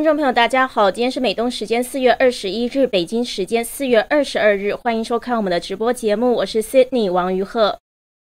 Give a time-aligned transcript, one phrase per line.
[0.00, 7.78] 观众朋友，大家好，今天是美东时间四月二十一日，北京时间四月二十二日，欢迎收看我们的直播节目，我是 Sydney 王于鹤，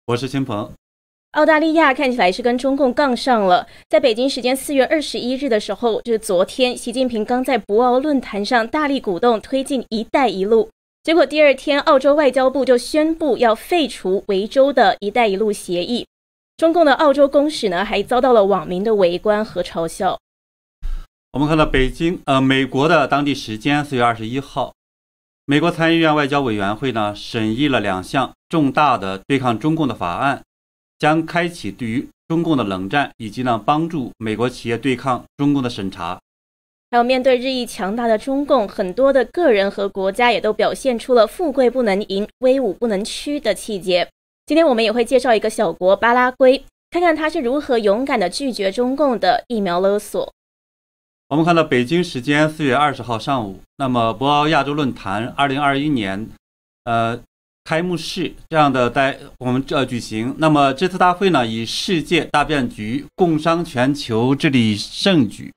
[0.06, 0.72] 我是秦鹏。
[1.32, 10.70] 澳大利亚看起来是跟中共杠上了，在北京时间四月二十一日的时候，就是昨天，习近平刚在博鳌论坛上大力鼓动推进“一带一路”，
[11.04, 16.06] 结果第二天，澳洲外交部就宣布要废除维州的一带一路协议，
[16.56, 20.18] 中共的澳洲公使呢，还遭到了网民的围观和嘲笑。
[21.32, 24.74] 我们看到北京，呃，美国的当地时间四月二十一号，
[25.44, 30.42] 美国参议院外交委员会呢审议了两项重大的对抗中共的法案，
[30.98, 36.18] 将开启对于中共的冷战以及呢帮助美国企业对抗中共的审查。
[36.90, 44.08] 还有面对日益强大的中共，很多的个人和国家也都表现出了富贵不能淫、威武不能屈的气节。
[44.46, 50.32] 今天我们也会介绍一个小国巴拉圭，看看他是如何勇敢的拒绝中共的疫苗勒索。
[51.30, 56.28] 我们看到北京时间四月二十号上午，那么博鳌亚洲论坛二零二一年，
[56.82, 57.16] 呃，
[57.62, 60.34] 开幕式这样的在我们这举行。
[60.38, 65.52] 那么这次大会呢，以“世界大变局，共商全球治理盛举，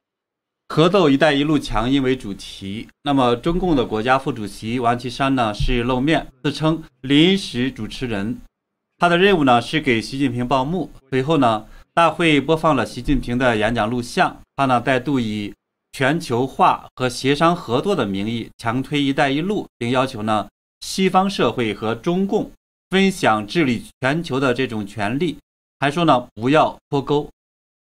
[0.70, 2.88] 合奏‘一带一路’强音”为主题。
[3.02, 8.38] 那么中共的国家副主席王岐山呢是露面，自称临时主持人，
[9.00, 10.92] 他的任务呢是给习近平报幕。
[11.10, 11.66] 随后呢，
[11.96, 15.52] 大会播放了习近平的演讲录像，他呢再度以。
[15.94, 20.50] 全球化和协商合作的名义强推“一带一路”，并要求呢
[20.82, 22.50] 西方社会和中共
[22.90, 25.38] 分享治理全球的这种权利，
[25.80, 27.30] 还说呢不要脱钩。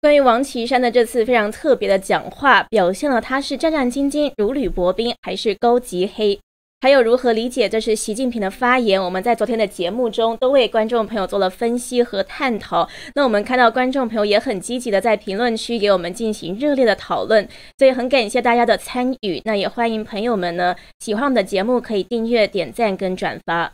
[0.02, 6.40] 关于王岐山的这次非常特别的讲话，表现了他是战战兢兢、如履薄冰，还是高级黑。
[6.81, 9.03] 还有如何理解这是习近平的发言？
[9.03, 12.88] 我们在昨天的节目中都为观众朋友做了分析和探讨。
[13.16, 17.45] 那我们看到观众朋友也很积极的在评论区给我们进行热烈的讨论，
[17.77, 19.41] 所以很感谢大家的参与。
[19.44, 23.73] 那也欢迎朋友们呢喜欢我们的节目可以订阅、点赞跟转发。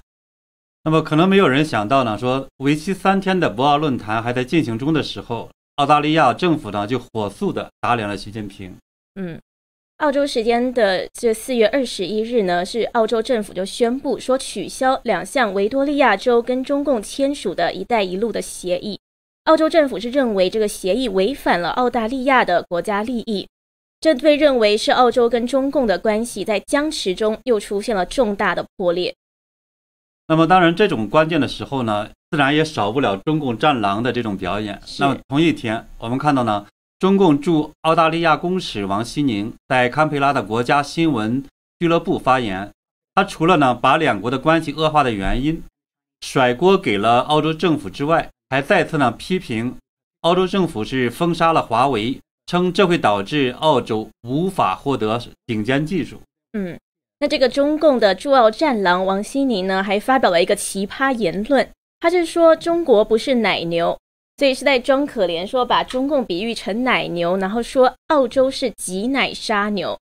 [0.84, 8.76] 那么可能没有人想到呢，说为期三天的博鳌论坛还在进行中的时候，澳大利亚政府呢就火速的打脸了习近平。
[9.14, 9.40] 嗯。
[10.00, 19.00] 澳洲时间的这四月二十一日呢，是澳洲政府就宣布说取消两项维多利亚州跟中共签署的一带一路的协议。
[19.46, 23.48] 澳洲政府是认为这个协议违反了澳大利亚的国家利益，
[24.02, 29.16] 这被认为是澳洲跟中共的关系在僵持中又出现了重大的破裂。
[30.28, 34.82] 那么当然，这种关键的时候呢，自然也少不了中共战狼的这种表演。
[35.00, 36.66] 那么同一天，我们看到呢。
[36.98, 41.44] 中共驻澳大利亚公使王希宁在堪培拉的国家新闻
[41.78, 42.72] 俱乐部发言，
[43.14, 45.62] 他除了呢把两国的关系恶化的原因
[46.22, 49.76] 甩锅给了澳洲政府之外，还再次呢批评
[50.22, 56.22] 澳洲政府是封杀了华为，称这会导致澳洲无法获得顶尖技术。
[56.54, 56.80] 嗯，
[57.20, 61.70] 那这个中共的驻澳战狼王希宁呢，还发表了一个奇葩言论，
[62.00, 64.00] 他是说中国不是奶牛。
[64.38, 69.98] 所以是在装可怜，说把中共比喻成奶牛，然后说澳洲是挤奶杀牛，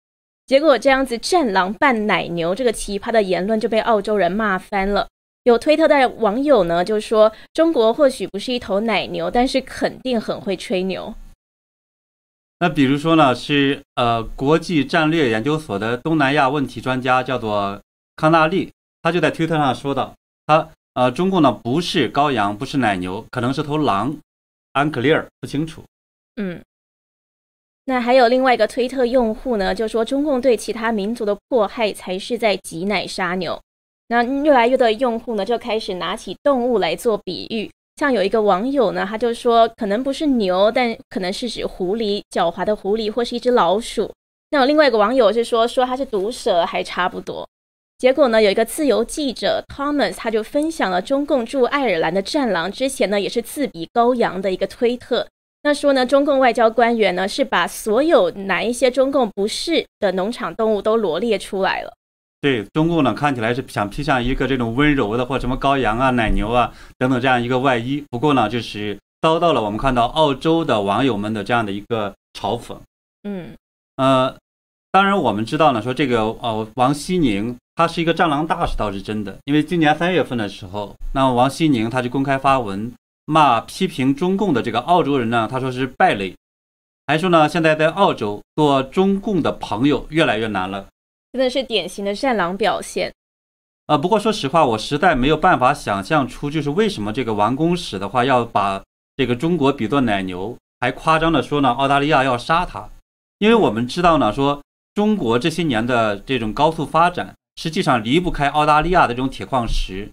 [0.47, 5.07] 结果这样子战狼扮奶牛，这个奇葩的言论就被澳洲人骂翻了。
[5.45, 11.15] 有推特的网友呢，就说中国或许不是一头奶牛，但是肯定很会吹牛。
[12.59, 17.81] 那比如说呢，是呃国际战略研究所的东南亚问题专家，叫做
[18.17, 20.13] 康纳利，他就在推特上说道，
[20.45, 20.69] 他。
[20.95, 24.17] 呃，中共呢不是羔羊，不是奶牛，可能是头狼
[24.75, 25.83] ，unclear 不清楚。
[26.37, 26.63] 嗯，
[27.87, 33.61] 那还有另外一个推特用户呢，就说中共对其他民族的迫害才是在挤奶杀牛。
[34.09, 44.13] 那越来越多的用户呢就开始拿起动物来做比喻，像有一个网友呢，他就说可能不是牛，但可能是指狐狸，狡猾的狐狸或是一只老鼠。
[44.51, 47.49] 那有另外一个网友是说说它是毒蛇，还差不多。
[48.05, 55.27] 结果呢，有一个自由记者 Thomas，他就分享了中共驻爱尔兰的战狼之前呢也是自比羔羊的一个推特。
[55.63, 61.95] 那说呢，中共外交官员呢是把所有哪一些中共不是的农场动物都罗列出来了。
[62.43, 68.05] 对中共呢，看起来是想披上一个这种温柔的或什么羔羊啊、奶牛啊等等这样一个外衣。
[68.11, 72.77] 不过呢，就是遭到了我们看到澳洲的网友们的这样的一个嘲讽。
[73.23, 73.55] 嗯，
[73.97, 74.37] 呃，
[74.93, 77.57] 当然我们知道呢，说这个呃王希宁。
[77.77, 82.93] 他是一个战狼大使倒是真的，因为今年三月份的时候，那王希宁他就公开发文
[83.25, 86.37] 骂批评中共的这个澳洲人呢，他说是败类，
[87.07, 90.87] 还说呢现在在澳洲做中共的朋友越来越难了，
[91.33, 93.13] 真的是典型的战狼表现。
[93.87, 98.83] 呃，不过说实话，我实在没有办法想象出就是为什么这个王公使的话要把
[99.17, 102.89] 这个中国比作奶牛，还夸张的说呢澳大利亚要杀他。
[103.39, 104.63] 因为我们知道呢，说
[104.95, 110.09] 中国这些年的这种高速发展，实际上离不开澳大利亚的这种铁矿石。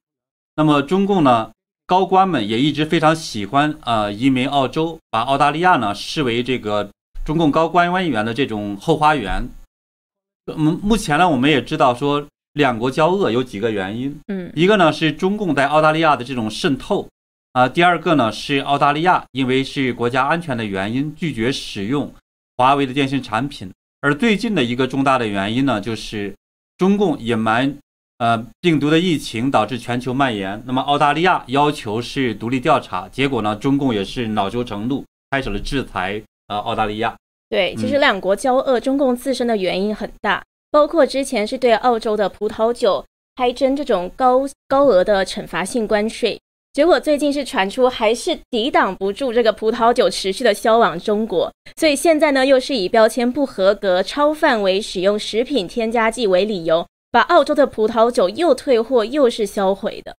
[0.55, 1.51] 那么中共呢，
[1.85, 6.89] 高官们也一直非常喜欢呃移民澳洲，把澳大利亚呢视为这个
[7.25, 9.47] 中共高官官员的这种后花园。
[10.47, 17.07] 嗯，目前呢，我们也知道说两国交恶有几个原因，嗯，一个呢是中共在澳大利亚的这种渗透，
[17.53, 22.13] 啊，第二个呢是澳大利亚因为是国家安全的原因拒绝使用
[22.57, 23.71] 华为的电信产品，
[24.01, 26.35] 而最近的一个重大的原因呢就是
[26.81, 27.77] 中共隐瞒
[28.17, 37.15] 呃病毒的疫情导致全球蔓延，那么澳大利亚要求是独立调查，结果呢中共也是恼羞成怒，开始了制裁呃澳大利亚。
[37.49, 43.05] 对，其实两国交恶，中共自身的原因很大，包括之前是对澳洲的葡萄酒
[43.35, 46.41] 开征这种高高额的惩罚性关税，
[46.73, 60.15] 结果最近是传出还是抵挡不住这个葡萄酒持续的销往中国，所以现在呢又是以标签不合格、超范围使用食品添加剂为理由，把澳洲的葡萄酒又退货又是销毁的。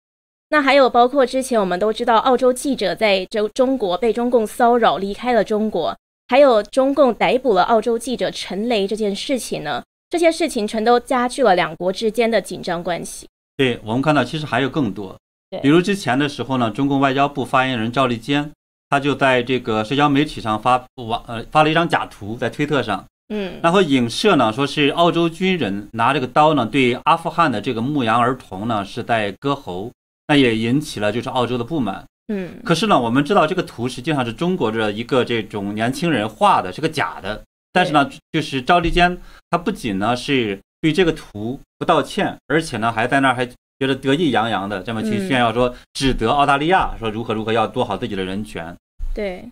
[0.49, 5.97] 那还有包括之前我们都知道，澳洲记者在中中国被中共骚扰离开了中国。
[6.27, 13.25] 还有中共逮捕了澳洲记者陈雷这件事情呢，这些事情全都加剧了两国之间的紧张关系。
[13.55, 15.17] 对我们看到，其实还有更多，
[15.61, 18.51] 比如之前的时候呢，中共外交部发言人赵立坚，
[18.89, 29.91] 他就在这个社交媒体上发网呃发了一张假图在推特上，嗯，然后影射呢说是澳洲军人拿这个刀呢对阿富汗的这个牧羊儿童呢是在割喉，
[30.27, 32.05] 那也引起了就是澳洲的不满。
[32.27, 37.41] 嗯，可是呢，我们知道这个图实际上是中国的一个这种年轻人画的，是个假的。
[37.73, 39.17] 但是呢，就是赵立坚
[39.49, 43.45] 他不仅呢是对这个图不道歉，而且呢还在那儿还
[43.81, 48.75] 觉得得意洋洋的这么去炫耀说，指责澳大利亚说如何如何要做好自己的人权。
[49.11, 49.43] 对，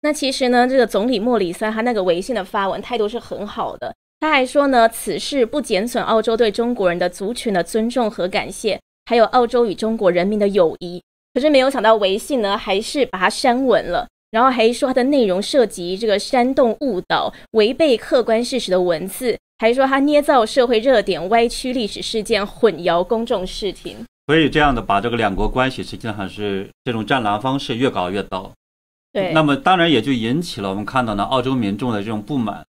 [0.00, 11.00] 那其实呢，这个总理莫里森他那个微信的发文态度是很好的，他还说呢，此事不减损澳洲对中国人的族群的尊重和感谢，还有澳洲与中国人民的友谊。
[11.32, 23.96] 可是没有想到，微信呢还是把它删文了，然后还说它的内容涉及这个煽动、误导、违背客观事实的文字，还说他捏造社会热点、歪曲历史事件、混淆公众视听。
[24.26, 28.52] 所以这样的把这个两国关系实际上是这种战狼方式越搞越糟。
[29.12, 32.64] 对，那么当然也就引起了我们看到呢澳洲民众的这种不满。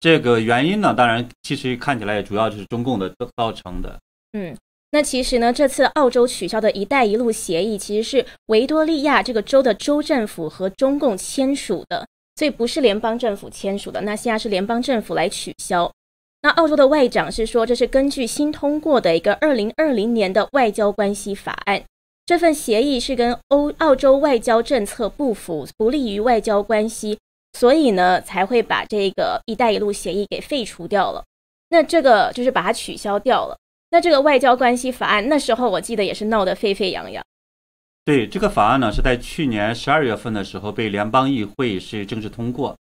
[0.00, 3.98] 这个原因呢，当然其实看起来也主要就是中共的造成的。
[4.32, 4.56] 嗯。
[4.94, 12.06] 那其实呢，这次澳洲取消的一带一路协议，其实是维多利亚这个州的州政府和中共签署的，
[12.36, 14.00] 所以不是联邦政府签署的。
[14.02, 15.90] 那现在是联邦政府来取消。
[16.42, 21.82] 那澳洲的外长是说，这是根据新通过的一个二零二零年的外交关系法案，
[22.24, 27.18] 这份协议是跟欧澳洲外交政策不符，不利于外交关系，
[27.58, 31.24] 所以呢才会把这个一带一路协议给废除掉了。
[31.70, 33.56] 那这个就是把它取消掉了。
[33.94, 37.24] 那这个外交关系法案，那时候我记得也是闹得沸沸扬扬。
[38.04, 42.76] 对，这个法案呢是在去年十二月份的时候被联邦议会是正式通过。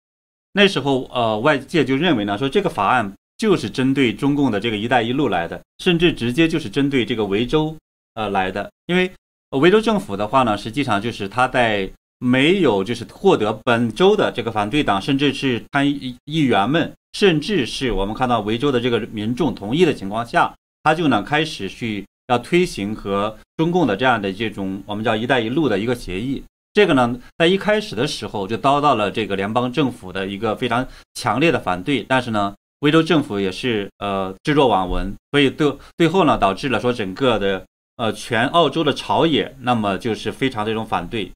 [0.54, 7.76] 那时候，呃，外界就认为呢，说这个法案就是针对中共的这个“一带一路”来的，甚至直接就是针对这个维州
[8.14, 8.72] 呃来的。
[8.86, 9.12] 因为
[9.60, 20.56] 维州政府的话呢，实际上就是他在没有就是获得本州的这个反对党，甚至是参议议员们，甚至是我们看到维州的这个民众同意的情况下。
[20.84, 26.44] 他就呢开始去要推行和中共的这样的这种我们叫“一带一路”的一个协议。
[26.74, 32.04] 这个呢，在一开始的时候就遭到了这个联邦政府的一个非常强烈的反对。
[32.08, 37.66] 但是呢，维州政府也是呃置若罔闻，所以最最后呢，导致了说整个的
[37.98, 41.30] 呃全澳洲的朝野，那么就是非常这种反对。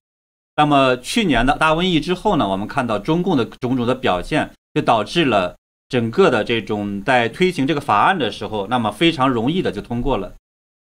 [0.55, 5.55] 那么去年的大瘟疫之后呢，我们看到中共的种种的表现，就导致了。
[5.89, 10.33] 整个的这种在推行这个法案的时候，那么非常容易的就通过了。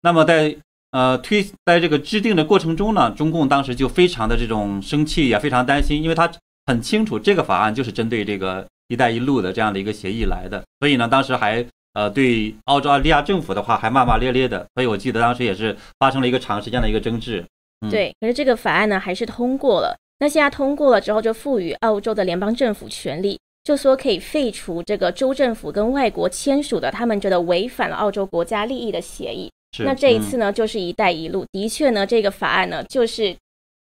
[0.02, 0.56] 那么在
[0.92, 6.32] 呃推在这个制定的过程中呢，中共当时就非常的这种生气，也非常担心，因为他
[6.66, 14.66] 很清楚这个法案就是针对这个“一带一路”的这样的一个协议来的，所以呢，当时还呃对澳大利亚政府的话还骂骂咧咧的。
[14.76, 17.44] 所以我记得当时也是发生了一个长时间的一个争执。
[17.90, 19.98] 对，可是这个法案呢还是通过了。
[20.20, 23.40] 那现在通过了之后，就赋予澳洲的联邦政府权力。
[23.64, 29.52] 就说可以废除这个州政府跟外国签署的，他们觉得违反了澳洲国家利益的协议。
[29.80, 31.46] 那这一次呢，就是“一带一路”。
[31.54, 33.36] 的确呢，这个法案呢，就是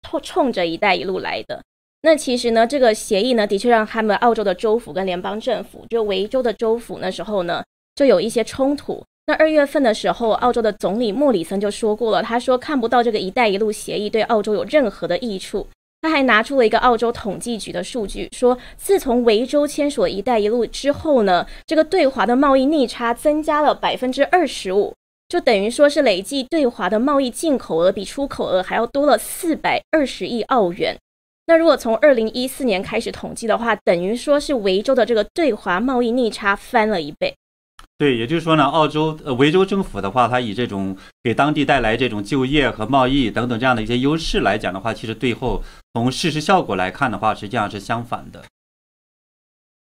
[0.07, 1.62] 冲冲着“一带一路”来的。
[2.01, 7.63] 那其实呢，这个协议呢，的确让他们澳洲的州府跟联邦政府，就维州的州府那时候呢，
[7.95, 9.03] 就有一些冲突。
[9.25, 15.65] 那二月份的时候，澳洲的总理莫里森就说过了，他说看不到这个“一带一路”协议对澳洲有任何的益处。
[16.01, 24.94] 他还拿出了一个澳洲统计局的数据，说自从维州签署了一带一路之后呢，这个对华的贸易逆差增加了百分之二十五，
[25.27, 30.96] 就等于说是累计对华的贸易进口额比出口额还要多了四百二十亿澳元。
[31.48, 37.36] 那如果从二零一四年开始统计的话，等于说是维州的这个对华贸易逆差翻了一倍。
[37.98, 45.62] 对，也就是说呢，澳洲呃维州政府的话，它以这种给当地带来这种就业和贸易等等这样的一些优势来讲的话，其实最后
[46.00, 48.41] 从事实效果来看的话，实际上是相反的。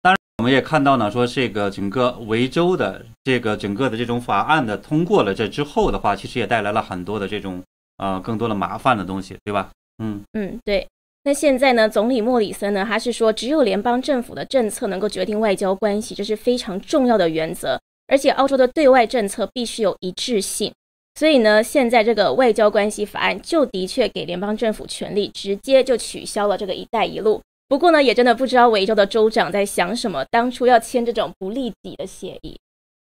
[0.01, 7.62] 当然，我们也看到呢，说这个整个维州的这个整个的这种法案的通过了这之后的话，其实也带来了很多的这种
[7.98, 9.70] 呃更多的麻烦的东西，对吧？
[10.01, 10.88] 嗯嗯，对。
[11.25, 11.89] 那现在呢？
[11.89, 12.86] 总理莫里森呢？
[12.88, 17.77] 他是说，只有联邦政府的政策能够决定外交关系，这是非常重要的原则。
[18.08, 20.72] 而且，澳洲的对外政策必须有一致性。
[21.20, 27.42] 所以呢，现在这个外交关系法案就的确给联邦政府权力，直接就取消了这个“一带一路”。
[27.68, 32.58] 不过呢，也真的不知道维州的州长在想什么，当初要签这种不利己的协议。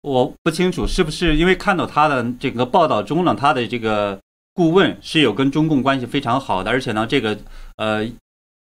[0.02, 4.18] 我不清楚是不是因为看到他的这个报道中呢，他的这个。
[4.54, 7.38] 顾问是有跟中共关系非常好的，而且呢，这个
[7.76, 8.06] 呃，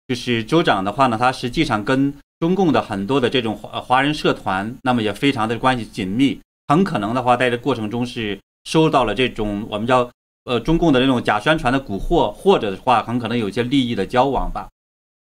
[0.06, 10.12] 就是州长的话呢，他实际上跟中共的很多的这种华华人社团，那么也非常的关系紧密，很可能的话，在这过程中是收到了这种我们叫
[10.44, 14.68] 呃中共的这种假宣传的蛊惑，或者的话，很可能有些利益的交往吧。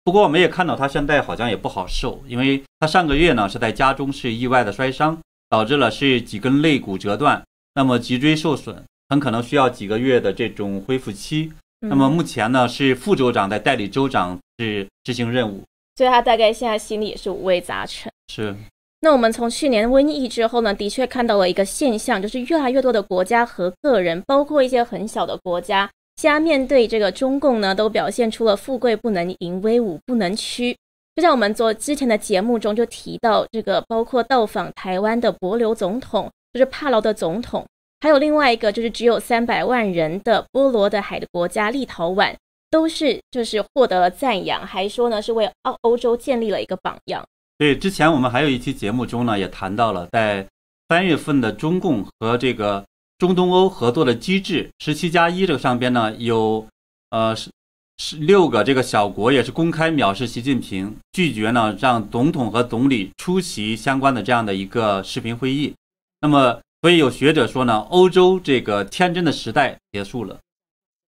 [0.04, 5.18] 不过我们也看到他现在好像也不好受，因为他上个月呢是在家中是意外的摔伤，
[5.48, 7.42] 导致了是几根肋骨折断，
[7.76, 8.84] 那么脊椎受损。
[9.08, 11.52] 很可能需要几个月的这种恢复期。
[11.80, 15.64] 那么目前呢，是副州长在代理州长是执行任务，
[15.96, 18.12] 所以他大概现在心里也是五味杂陈。
[18.28, 18.54] 是。
[19.02, 30.76] 那我们从去年瘟疫之后呢，的确看到了一个现象，就是越来越多的国家和个人，包括一些很小的国家，现在面对这个中共呢，都表现出了富贵不能淫，威武不能屈。
[31.16, 37.66] 就像我们做之前的节目中就提到，这个包括到访台湾的博流总统，就是帕劳的总统。
[38.02, 42.34] 还有另外一个，就是只有三百万人的波罗的海的国家立陶宛，
[42.70, 47.26] 都是就是获得了赞扬，还说呢是为欧欧洲建立了一个榜样。
[47.60, 50.48] 对，之前我们还有一期节目中呢，也谈到了在
[50.88, 52.84] 三月份的中共和这个
[53.20, 56.66] 中东欧合作的机制十七加一这个上边呢，有
[57.12, 57.52] 呃十
[57.98, 65.76] 十六个这个小国也是公开藐视习近平，拒绝呢让总统和总理出席相关的这样的一个视频会议。
[66.22, 66.60] 那么。
[66.82, 70.40] 所以有学者说呢，欧洲这个天真的时代结束了。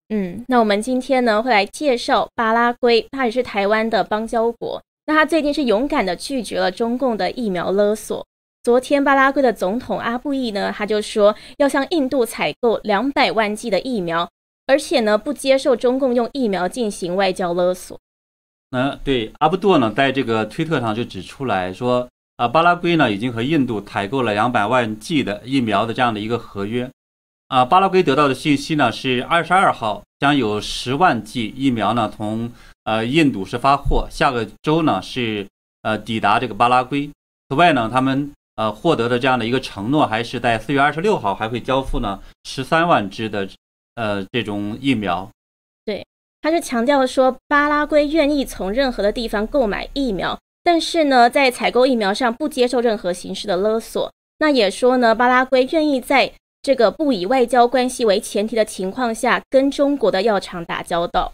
[0.08, 4.82] 嗯，那我们今天呢会来介绍巴拉圭，它也是台湾的邦交国。
[5.10, 8.24] 那他最近是勇敢的拒绝了中共的疫苗勒索。
[8.62, 14.30] 昨天巴拉圭的总统阿布易呢，他就说要向印度采购两百万剂的疫苗，
[14.68, 18.00] 而且呢不接受中共用疫苗进行外交勒索。
[18.70, 22.08] 那对阿布多呢，在这个推特上就指出来说。
[22.36, 26.88] 啊，巴拉圭呢已经和印度采购了两百万剂的疫苗的这样的一个合约。
[27.50, 32.51] 啊，巴拉圭得到的信息呢是二十二号将有十万剂疫苗呢从
[32.84, 35.48] 呃印度是发货，下个周呢是
[35.82, 37.10] 呃抵达这个巴拉圭。
[37.50, 43.50] 此外呢，他们呃获得的这样的一个承诺，还是在四月二十六号还会交付呢十三万支的
[43.96, 45.27] 呃这种疫苗。
[45.84, 46.06] 对，
[46.44, 50.38] 他是强调说巴拉圭愿意从任何的地方购买疫苗。
[50.62, 54.13] 但是呢，在采购疫苗上不接受任何形式的勒索。
[54.38, 61.32] 那也说呢，巴拉圭愿意在这个不以外交关系为前提的情况下，跟中国的药厂打交道。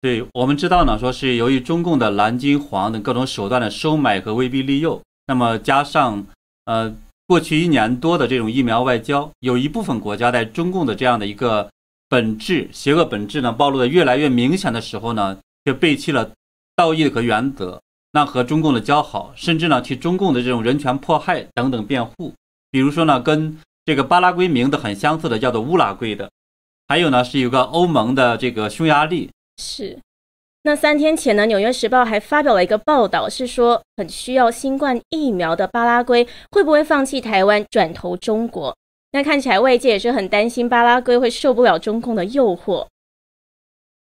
[0.00, 6.24] 对我们知道呢，说是由于中共的蓝金黄等各种手段的收买和威逼利诱，那么加上
[6.66, 6.94] 呃
[7.26, 11.68] 过去一年多的这种疫苗外交，有一部分国家在中共的这样的一个
[12.08, 16.30] 本质邪恶本质呢暴露的越来越明显的时候呢，就背弃了
[16.76, 17.80] 道义和原则。
[18.12, 22.32] 那和中共的交好，甚至呢替中共的这种人权迫害等等辩护，
[22.70, 26.30] 比如说呢跟这个巴拉圭名字很相似的叫做乌拉圭的，
[26.88, 29.30] 还有呢是有个欧盟的这个匈牙利。
[29.58, 29.98] 是，
[30.62, 38.74] 那三天前呢《纽约时报》还发表了一个报道，是说很需要新冠疫苗的巴拉圭会不会放弃台湾转投中国？
[39.12, 42.86] 那看起来外界也是很担心巴拉圭会受不了中共的诱惑。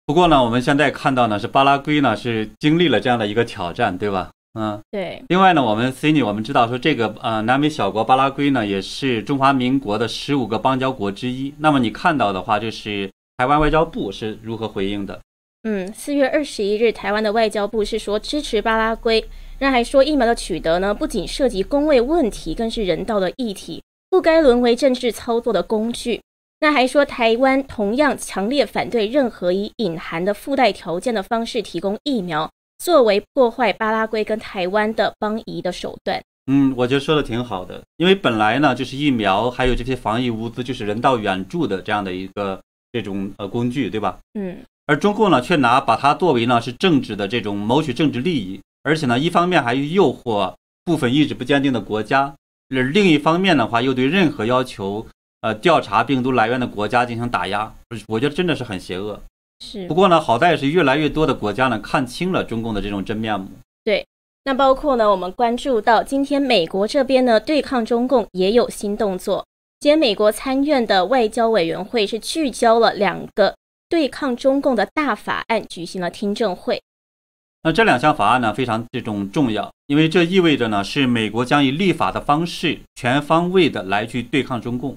[0.07, 4.31] 不过呢，我们现在看到呢，是巴拉圭呢是经历了这样的一个挑战，对吧？
[4.55, 5.23] 嗯，对。
[5.29, 11.53] 另外呢，我们 c y 我们知道说这个呃南美小国巴拉圭呢，也是中华民国的十五个邦交国之一。
[11.59, 15.21] 那么你看到的话，就是台湾外交部是如何回应的？
[15.65, 19.25] 嗯，四月二十一日，台湾的外交部是说支持巴拉圭，
[19.59, 26.21] 那还说疫苗的取得呢，不仅涉及工位问题，更是人道的议题，不该沦为政治操作的工具。
[26.61, 36.23] 那还说台湾同样强烈反对任何以隐含的附带条件的方式提供疫苗，作为破坏巴拉圭跟台湾的邦谊的手段。
[36.47, 42.61] 嗯，我觉得说的挺好的，因为本来呢就是疫苗还有这些防疫物资就是人道援助的这样的一个
[42.93, 44.19] 这种呃工具，对吧？
[44.35, 50.55] 嗯，而中共呢却拿把它作为呢是政治的这种谋取政治利益，而且呢一方面还诱惑
[50.85, 52.35] 部分意志不坚定的国家，
[52.69, 55.07] 而另一方面的话又对任何要求。
[55.41, 57.71] 呃，调查病毒来源的国家进行打压，
[58.09, 59.21] 我觉得真的是很邪恶。
[59.61, 63.49] 是，不过呢，好在是越来越多的国家呢看清了中共的这种真面目。
[63.83, 64.07] 对，
[64.45, 69.47] 那包括呢，我们关注到今天美国这边呢对抗中共也有新动作。
[69.81, 73.55] 今天美国参院的外交委员会是聚焦了两个
[73.89, 76.83] 对抗中共的大法案，举行了听证会。
[77.63, 84.97] 那这两项法案呢非常这种重要，因为这意味着呢是美国将以立法的方式全方位的来去对抗中共。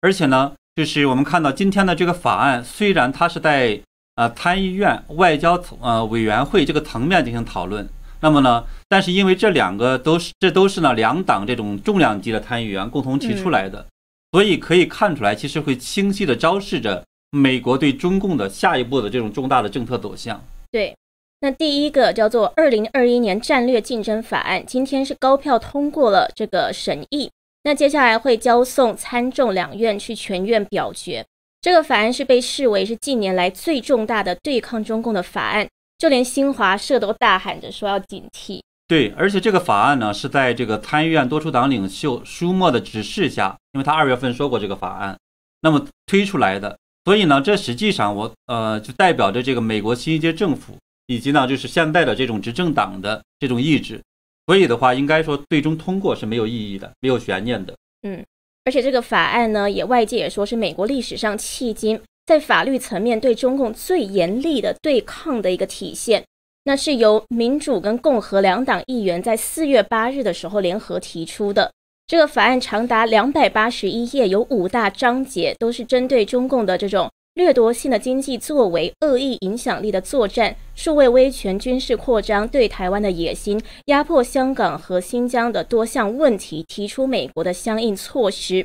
[0.00, 3.80] 而且呢，就是我们看到今天的这个法案，虽然它是在
[4.16, 7.88] 呃参议院外交呃委员会这个层面进行讨论，
[8.20, 13.86] 那么呢，但是因为这两个都是这都是呢两党这种重量级的参议员共同提出来的，
[14.32, 20.42] 所以可以看出来，其实会清晰的昭示着美国对中共的下一步的这种重大的政策走向。
[20.72, 20.96] 对，
[21.38, 27.30] 那第一个叫做《二零二一年战略竞争法案》，今天是高票通过了这个审议。
[27.64, 31.24] 那接下来会交送参众两院去全院表决。
[31.62, 35.66] 这个法案是被视为是近年来最重大的对抗中共的法案，
[35.96, 38.60] 就连新华社都大喊着说要警惕。
[38.86, 45.18] 对，而且这个法案呢是在这个参议院多数党领袖舒默的指示下，因为他二月份说过这个法案，
[45.62, 46.78] 那么推出来的。
[47.06, 54.02] 所以呢，这实际上我呃就代表着这个美国新一届政府以及呢就是现在的这种执政党的这种意志。
[54.46, 57.74] 所以的话，应该说最终通过是没有意义的，没有悬念的。
[58.02, 58.24] 嗯，
[58.64, 66.24] 而且这个法案呢，也外界也说是美国历史上迄今在法律层面对中共最严厉的对抗的一个体现。
[66.64, 71.70] 那是由民主跟共和两党议员在四月八日的时候联合提出的。
[72.06, 77.10] 这个法案长达两百八十一页，有五大章节，都是针对中共的这种。
[77.34, 88.64] 掠夺性的经济作为、恶意影响力的作战、数位威权、军事扩张、对台湾的野心、压迫香港和新疆的多项问题，提出美国的相应措施。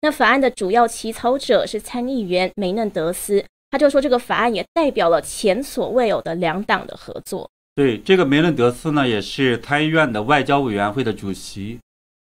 [0.00, 7.50] 那法案的主要起草者是参议员梅嫩德斯，他就说这个法案也代表了前所未有的两党的合作。
[7.74, 11.78] 对，这个梅嫩德斯呢，也是参议院的外交委员会的主席，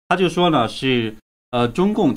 [0.10, 1.15] 他就说呢，是
[1.51, 2.13] 呃中共。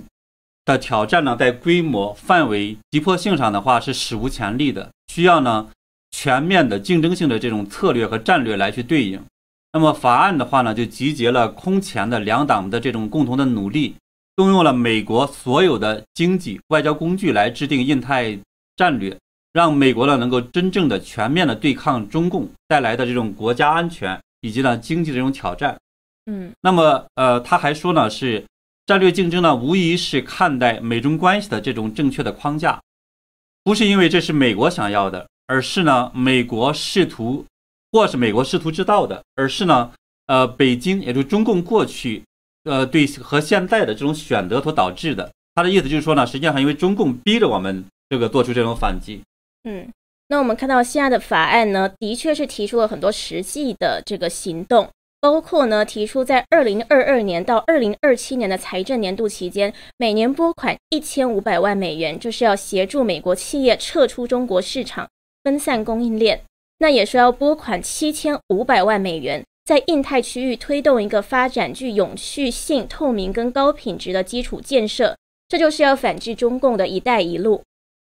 [0.75, 5.69] 的挑战呢，在规模、范围、急迫性上的话是史无前例的，需要呢
[6.11, 9.23] 全面的竞争性的这种策略和战略来去对应。
[9.73, 13.95] 那么法案的话呢，就集结了空前的两党的这种共同的努力，
[14.37, 18.39] 动用了美国所有的经济外交工具来制定印太
[18.77, 19.17] 战略，
[19.55, 25.77] 让美国呢能够真正的全面的对抗中共带来的这种国家安全以及呢经济的这种挑战。
[26.27, 28.45] 嗯，那么呃，他还说呢是。
[28.89, 32.81] 战略竞争呢，无疑是看待美中关系的这种正确的框架，
[33.63, 37.45] 不是因为这是美国想要的，而是呢，美国试图，
[37.93, 39.93] 或是美国试图知道的，而是呢，
[40.25, 42.23] 呃，北京也就中共过去，
[42.65, 45.31] 呃，对和现在的这种选择所导致的。
[45.55, 49.21] 他的意思就是说呢，实际上因为中共逼着我们这个做出这种反击。
[49.65, 49.87] 嗯，
[50.29, 54.89] 那我们看到现在的法案呢，的确是提出了很多实际的这个行动。
[55.21, 65.09] 包括呢，提出在二零二二年到二零二七年的财政年度期间，每年拨款一千五百万美元，就是要协助美国企业撤出中国市场，
[65.43, 66.43] 分散供应链。
[66.79, 75.17] 那也说要拨款七千五百万美元，在印太区域推动一个发展具永续性、透明跟高品质的基础建设，
[75.49, 77.63] 这就是要反制中共的一带一路。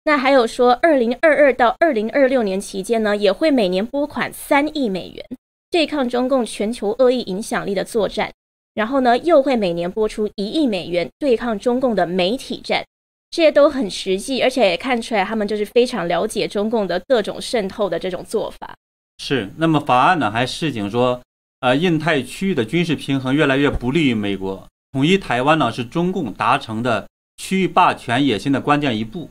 [0.04, 5.26] 那还有说，二零二二到二零二六年期间呢，也会每年拨款三亿美元。
[5.70, 8.32] 对抗中共全球恶意影响力的作战，
[8.74, 12.86] 然后呢，又会每年拨出一亿美元对抗中共的媒体战，
[13.32, 18.74] 这些都很实际，而且也看出来他们就是非常了解中共的各种渗透的这种做法。
[19.18, 21.22] 是，那么法案呢还示警说，
[21.60, 29.28] 呃，印太区域的军事平衡越来越不利于美国统一台湾呢，是中共达成的区域霸权野心的关键一步，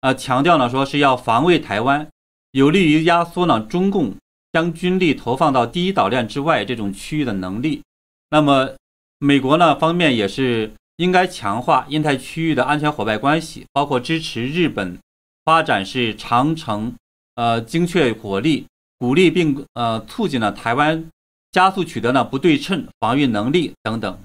[0.00, 2.08] 呃，强调呢说是要防卫台湾，
[2.52, 4.14] 有利于压缩呢中共。
[4.56, 7.82] 将军力投放到第一岛链之外这种区域的能力，
[8.30, 8.70] 那么
[9.18, 14.98] 美国呢方面也是应该强化印太区域的安全伙伴关系，包括支持日本
[15.44, 16.94] 发展是长城
[17.34, 18.66] 呃精确火力，
[18.98, 21.06] 鼓励并呃促进了台湾
[21.52, 24.18] 加速取得呢不对称防御能力等等。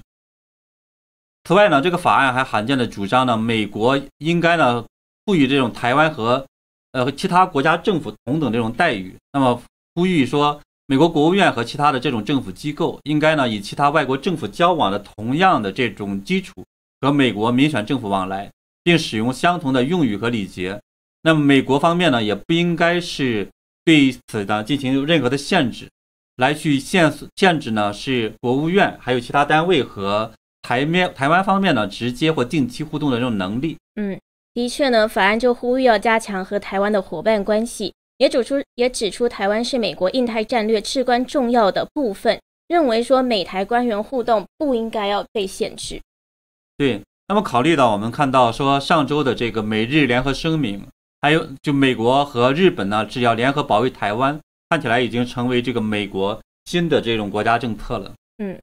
[1.44, 4.82] 此外呢，这个法案还罕见的主张呢，美国应该呢
[5.26, 6.46] 赋予这种台湾和
[6.92, 9.14] 呃和其他国家政府同等这种待遇。
[9.34, 9.62] 那么
[9.94, 16.52] 呼吁说，美国国务院和其他的这种政府机构应该呢以其他外国政府交往的同样的这种基础
[17.00, 18.50] 和美国民选政府往来，
[18.82, 20.80] 并使用相同的用语和礼节。
[21.22, 23.48] 那么美国方面呢也不应该是
[23.84, 25.88] 对此呢进行任何的限制。
[26.36, 33.76] 来去限限制呢，是国务院还有其他单位和台面台湾方面呢直接或定期互动的这种能力。
[33.96, 34.18] 嗯，
[34.54, 46.00] 的确呢，法案就呼吁要加强和台湾的伙伴关系，也指出也指出台湾是美国印太战略至关重要的部分，认为说美台官员互动不应该要被限制。
[46.76, 50.86] 对，那么考虑到我们看到说上周的这个美日联合声明，
[51.20, 54.38] 还有就美国和日本呢，只要联合保卫台湾。
[54.70, 58.14] 看起来已经成为这个美国新的这种国家政策了。
[58.38, 58.56] 嗯，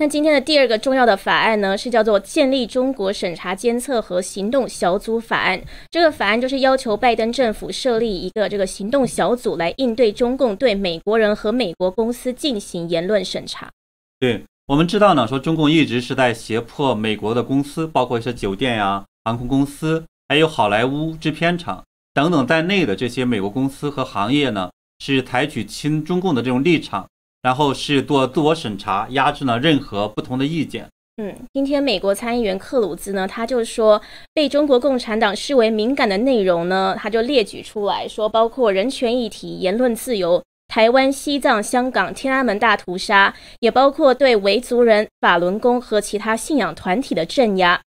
[0.00, 5.58] 那今天的第二个重要的法案呢，是叫做《建立中国审查监测和行动小组法案》。
[5.90, 13.68] 这个法案就是要求拜登政府设立一个这个行动小组，来应对中共对美国人和美国公司进行言论审查。
[14.18, 21.84] 对我们知道呢，说中共一直是在胁迫美国的公司，包括一些酒店呀、航空公司，还有好莱坞制片厂
[22.14, 24.70] 等等在内的这些美国公司和行业呢。
[25.02, 27.08] 是采取亲中共的这种立场，
[27.42, 30.86] 然后是做自我审查，压制呢任何不同的意见。
[31.16, 34.00] 嗯，今天美国参议员克鲁兹呢，他就说
[34.32, 47.80] 被中国共产党视为敏感的内容呢，他就列举出来说，包括人权议题、言论自由、台湾、西藏、香港、天安门大屠杀，也包括对维族人、法轮功和其他信仰团体的镇压。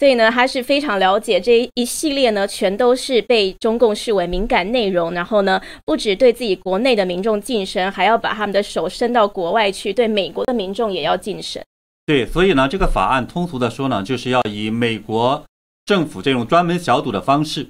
[0.00, 5.12] 所以呢，他是非常了解这一系列呢，全都是被中共视为敏感内容。
[5.12, 11.62] 然后呢，不止对自己国内的民众晋升，还要把他们的手伸到国外去，对美国的民众也要晋升。
[12.04, 15.44] 对，所以呢，这个法案通俗的说呢，就是要以美国
[15.86, 17.68] 政府这种专门小组的方式，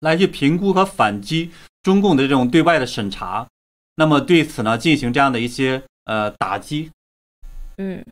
[0.00, 1.50] 来去评估和反击
[1.82, 3.46] 中共的这种对外的审查。
[3.96, 6.90] 那么对此呢，进行这样的一些呃打击。
[7.78, 8.04] 嗯。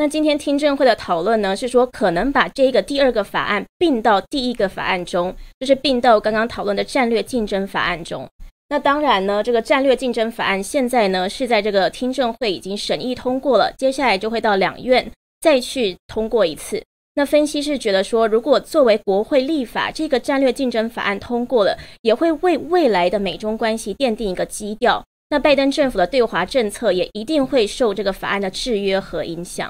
[0.00, 8.24] 那今天听证会的讨论呢，是说可能把这个第二个法案并到第一个法案中，就是并到刚刚讨论的战略竞争法案中。
[8.68, 16.80] 那当然呢，这个战略竞争法案现在呢是在这个听证会已经审议通过了，接下来就会到两院再去通过一次。
[17.14, 25.04] 那分析是觉得说，如果作为国会立法，这个战略竞争法案通过了，也会为未来的美中关系奠定一个基调。
[25.30, 29.68] 那拜登政府的对华政策也一定会受这个法案的制约和影响。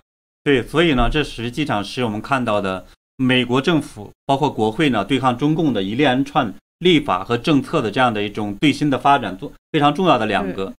[0.49, 2.87] 对，所以呢，这实际上是我们看到的
[3.19, 10.73] 美国政府包括国会呢对抗中共的一连串立法和政策的这样的一种最新的发展，做非常重要的两个。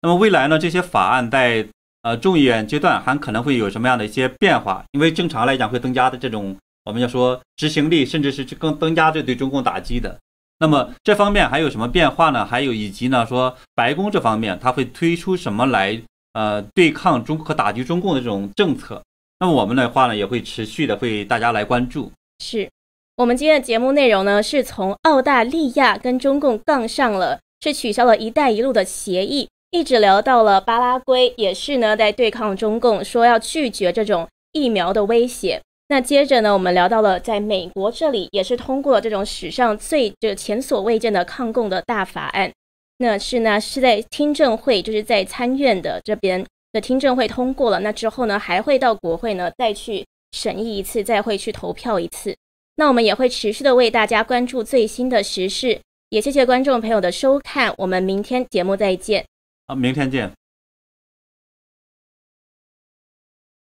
[0.00, 1.64] 那么未来呢，这些法案在
[2.02, 4.84] 呃众议院阶段还可能会有什么样的一些变化？
[4.90, 10.18] 因为正常来讲会增加的这种我们要说执行力，甚至是更增加这对中共打击的。
[10.58, 12.44] 那么这方面还有什么变化呢？
[12.44, 19.00] 还有以及呢说白宫这方面他会推出什么来呃对抗中和打击中共的这种政策？
[19.42, 22.12] 那么我们的话呢，也会持续的为大家来关注。
[22.38, 22.70] 是
[23.16, 35.60] 我们今天的节目内容呢，是从澳大利亚跟中共杠上了，是取消了一带一路的协议，一直聊到了巴拉圭，也是呢在对抗中共，说要拒绝这种疫苗的威胁。
[35.88, 42.52] 那接着呢，我们聊到了在美国这里，也是通过了这种史上最这前所未见的抗共的大法案。
[42.98, 46.46] 那是呢是在听证会，就是在参院的这边。
[46.72, 52.34] 的听证会通过了，那之后呢，还会到国会呢再去审议一次，再会去投票一次。
[52.76, 59.24] 那我们也会持续的为大家关注最新的时事，也谢谢观众朋友的收看，我们明天节目再见。
[59.66, 60.41] 啊，明天见。